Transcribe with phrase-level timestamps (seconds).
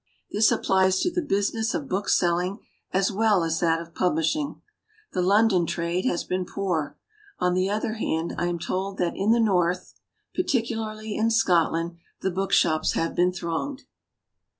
[0.31, 2.57] This ap plies to the business of bookselling
[2.91, 4.59] as well as that of publishing.
[5.13, 6.97] The Lon don trade has been poor.
[7.37, 9.93] On the other hand, I am told that in the north,
[10.33, 13.83] and particularly in Scotland, the book shops have been thronged.